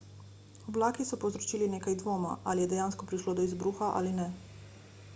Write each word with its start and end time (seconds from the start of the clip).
oblaki 0.71 1.05
so 1.09 1.19
povzročili 1.25 1.67
nekaj 1.75 1.95
dvoma 2.01 2.33
ali 2.53 2.65
je 2.65 2.73
dejansko 2.75 3.11
prišlo 3.13 3.37
do 3.41 3.49
izbruha 3.51 3.95
ali 4.01 4.19
ne 4.23 4.31